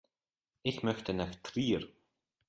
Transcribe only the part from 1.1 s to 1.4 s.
nach